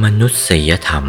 [0.00, 1.06] มนุษยธรรม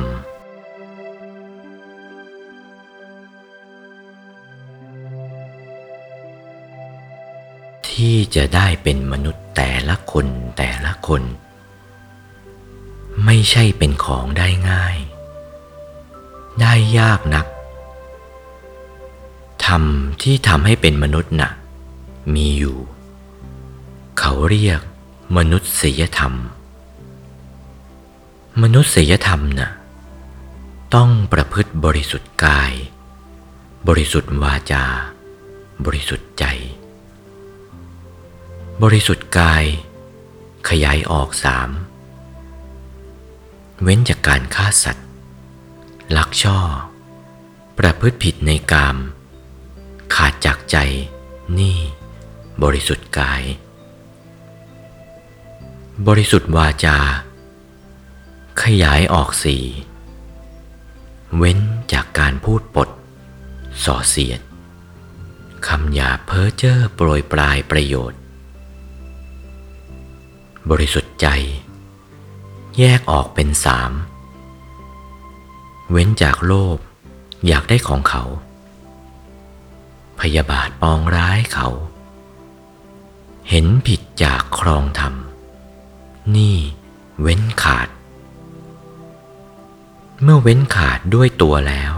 [7.90, 10.28] ที่จะได้เป็นมนุษย์แต่ละคน
[10.58, 11.22] แต่ละคน
[13.26, 14.98] ไม่ใช่เป็นของได้ง่าย
[16.62, 17.46] ได้ยากนัก
[19.66, 19.84] ธรรม
[20.22, 21.52] ที่ทำให้เป็นมนุษย์นะ่ะ
[22.34, 22.78] มีอยู่
[24.20, 24.80] เขาเรียก
[25.38, 26.34] มนุษยธรรม
[28.62, 29.72] มนุษยธรรมนะ่ะ
[30.96, 32.74] ต้องประพฤติบริสุทธิ์กาย
[33.88, 34.86] บริสุทธิ์วาจา
[35.86, 36.46] บริสุทธิ์ใจ
[38.84, 39.66] บริสุทธิ์กาย
[40.70, 41.70] ขยายออกสาม
[43.82, 45.08] เว้นจากการฆ่าสัตว์
[46.18, 46.60] ลักช่อ
[47.78, 48.98] ประพฤติผิดในกาม
[50.16, 50.78] ขาดจากใจ
[51.60, 51.78] นี่
[52.64, 53.44] บริสุทธิ์กาย
[56.08, 57.00] บริสุทธิ์วาจา
[58.62, 59.64] ขยายออกสี่
[61.38, 61.60] เว้น
[61.94, 62.90] จากการพูดปด
[63.84, 64.42] ส่อเสียด
[65.68, 68.20] คำหยาเพ้อเจ้อโปรยปลายประโยชน์
[70.70, 71.28] บริสุทธิ์ใจ
[72.78, 73.92] แยกออกเป็นสาม
[75.92, 76.78] เว้นจากโลภ
[77.48, 78.24] อยากได้ของเขา
[80.20, 81.70] พยาบาทปองร้ายเขา
[83.50, 85.14] เห็นผิดจากครองธรรม
[86.36, 86.58] นี่
[87.22, 87.88] เว้นขาด
[90.22, 91.94] เมื่อเว้นขาดด้วยตัวแล้ว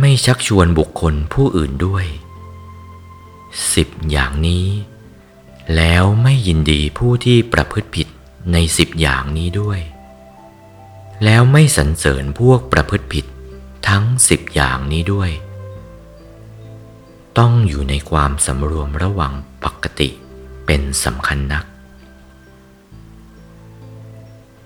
[0.00, 2.06] ไม่ชักชวนบุคคลผู้อื่นด้วย
[3.74, 4.66] สิบอย่างนี้
[5.76, 8.08] แล้วไม่ยินดีผู้ที่ประพฤติผิด
[8.52, 9.80] ในสิบอย่างนี้ด้วย
[11.24, 13.26] แล้วไม่สรรเสริญพวกประพฤติผิด
[13.88, 15.30] ทั้งสิบอย่างนี้ด้วย
[17.38, 20.08] ต้องอยู่ในความสำรวมระว่างปกติ
[20.66, 21.64] เป็นสำคัญนัก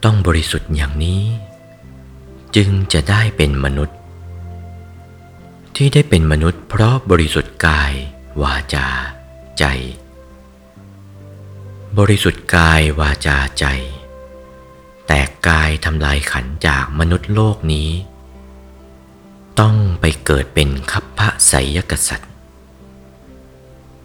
[0.04, 1.22] ต้องบริสุทธิ์อย่างนี้
[2.56, 3.96] จึงจะได้เป็นมนุษย์
[5.76, 7.92] ที่ได้เป็นมนุษย์เพราะบริสุทธิ์กาย
[8.42, 8.88] วาจา
[9.58, 9.64] ใจ
[11.98, 13.66] บริสุทธิ์กายวาจาใจ
[15.06, 17.90] แตกกายทำลายขันจากมนุษย์โลกนี้
[19.60, 22.30] ต้องไปเกิดเป็นคัพพะไสยกษัตริย์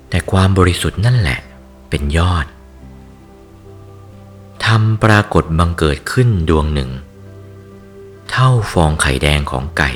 [0.09, 1.39] แต่ความบริสุทธิ์นั่นแหละ
[1.89, 2.45] เป็นยอด
[4.65, 9.91] ทำปรากฏบังเกิดขึ้นดวงหนึ่งาฟองไข่แดงของไก่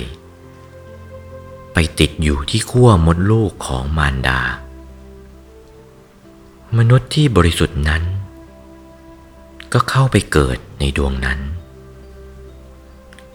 [1.74, 4.42] ไปติดอยู่ที่ขั้วมดลูกของมารดา
[6.78, 8.04] มนุษย์ที่บริสุทธิ์นั้น
[9.74, 11.40] ก็เข้าไปเกิดในดวงนั้น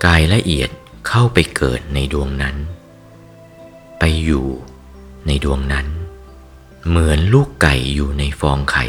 [0.04, 0.70] กายละเอียด
[1.08, 2.56] เข้าไปเกิดในดวงนั้น
[3.98, 4.46] ไปอยู่
[5.26, 5.86] ในดวงนั้น
[6.86, 8.86] เหมือนลูกไก่อยู่ในฟองไข่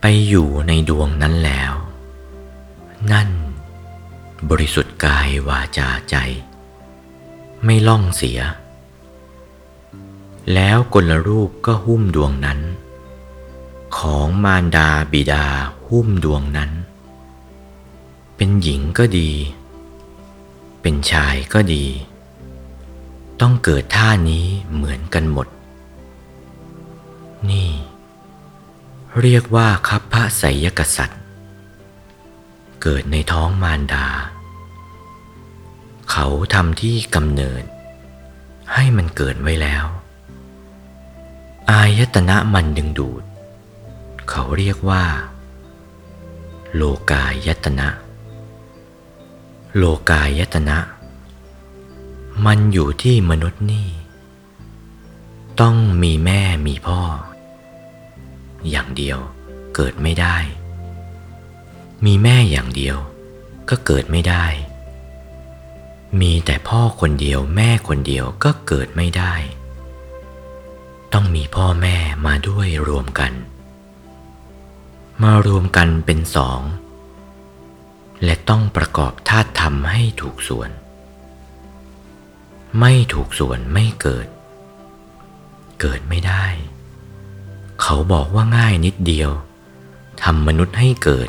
[0.00, 1.72] ไปอยู่ในดวงนั้นแล้ว
[3.12, 3.28] นั่น
[4.48, 6.16] บริสุทธิ์กายวาจาใจ
[7.64, 8.40] ไม่ล่องเสีย
[10.54, 12.60] แล้วกลรูปก็หุ้มดวงนั้น
[13.98, 15.46] ของมารดาบิดา
[15.88, 16.70] หุ้มดวงนั้น
[18.36, 19.30] เป็นหญิงก็ดี
[20.80, 21.84] เป็นชายก็ดี
[23.40, 25.48] ต้องเกิดท่านี้เหมือนกันหมด
[27.50, 27.70] นี่
[29.20, 31.19] เรียกว่าคัพพระไสยกษัตริย์
[32.82, 34.06] เกิดในท้องมารดา
[36.10, 37.64] เขาทำที่กำเนิด
[38.74, 39.84] ให้มันเกิดไว้แล้ว
[41.70, 43.22] อายตนะมันดึงดูด
[44.30, 45.04] เขาเรียกว่า
[46.74, 47.88] โลกายตนะ
[49.76, 50.78] โลกายตนะ
[52.46, 53.88] มันอยู่ที่มนุษย์นี่
[55.60, 57.00] ต้องมีแม่มีพ่อ
[58.70, 59.18] อย่างเดียว
[59.74, 60.36] เกิดไม่ได้
[62.06, 62.96] มีแม่อย่างเดียว
[63.70, 64.46] ก็เกิดไม่ได้
[66.20, 69.34] มีแต่พ่อคนเดียวแม่คนเดียวก็เกิดไม่ได้
[71.12, 73.32] ต้องมีพ่อแม่มาด้วยรวมกัน
[75.22, 76.60] มารวมกันเป็นสอง
[78.24, 80.70] และต้องประกอบธาตุธรรมให้ถูกส่วน
[82.80, 84.28] ไม่ถูกส่วนไม่เกิด
[85.80, 86.44] เกิดไม่ได้
[87.82, 89.30] เขาบอกว่าง่ายนิดเดียว
[90.22, 91.28] ทำมนุษย์ให้เกิด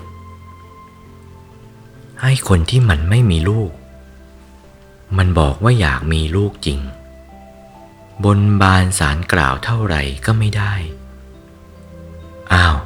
[2.22, 3.72] ให้คนที่มันไม่มีลูก
[5.18, 6.80] มันบอกว่าอยากมีลูกจริง
[8.24, 10.74] บนบานสารกล่าวเท่าไหร่ก็ไม่ได้
[12.54, 12.78] อ้าว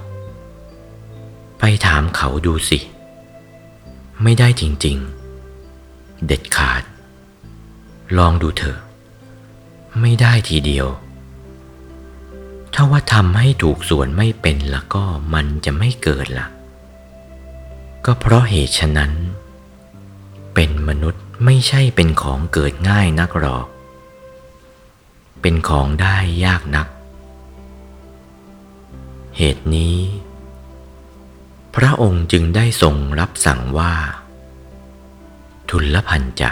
[1.60, 2.80] ไปถามเขาดูสิ
[4.24, 4.98] ไม่ได้จริง
[5.62, 6.84] ๆ เด็ดขาด
[8.18, 8.80] ลองดูเถอะ
[10.02, 10.88] ไม่ได้ทีเดียว
[12.74, 15.04] ถ้าว่าทำให้ถูกส่วนไม่เป็นแล้วก็
[15.34, 16.48] มันจะไม่เกิดละ่ะ
[18.06, 19.12] ก็เพราะเหตุฉะนั้น
[20.54, 23.68] เป็นมนุษย์ไม่ใช่เป็นของเกิดง่ายนักหรอก
[25.42, 26.88] เป็นของได้ยากนัก
[29.38, 29.98] เหตุนี้
[31.76, 33.94] พระองค์จึงได้ทรงรับสั่งว่า
[35.70, 36.52] ทุลพันจะ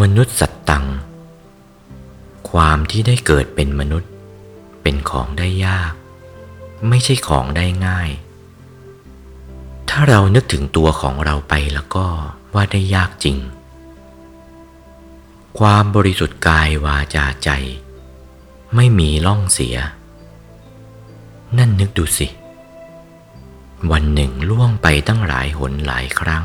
[0.00, 0.86] มนุษย์สัตตัง
[2.50, 4.10] ความที่ได้เกิดเป็นมนุษย์
[4.82, 5.92] เป็นของได้ยาก
[6.88, 12.06] ไม่ใช่ของได้ง่ายาเรานึกถึงตัวของเราไปแล้วก็
[12.54, 13.38] ว่าได้ยากจริง
[15.58, 17.50] ความบริสุทธิ์กายวาจาใจ
[18.74, 19.76] ไม่มีล่องเสีย
[21.58, 22.28] นั่นนึกดูสิ
[23.90, 26.44] วันหนึ่งล่วงไปตั้งหลายหนหลายครั้ง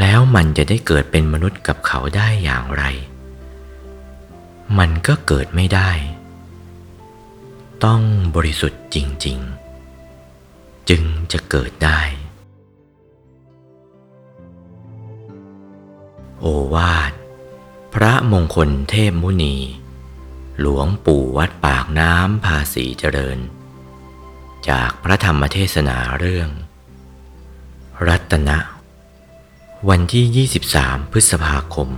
[0.00, 2.84] แล้วมันจะได้เกิดเป็นมนุษย์กับเขาได้อย่างไร
[4.78, 5.90] มันก็เกิดไม่ได้
[7.84, 8.02] ต้อง
[8.34, 8.96] บริสุทธิ์จ
[9.26, 9.61] ริง ๆ
[10.88, 12.00] จึงจะเกิดได้
[16.40, 16.44] โอ
[16.74, 17.12] วาท
[17.94, 19.56] พระมงคลเทพมุนี
[20.60, 23.38] หลวงปู่วัดปากน้ำภาษีเจริญ
[24.68, 26.48] จากพระธรรมเทศนาเรื่อง
[28.08, 28.58] รัตนะ
[29.88, 31.88] วันที่ 23 พฤษภาคม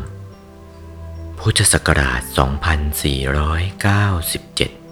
[1.39, 4.84] พุทธศักราช 2497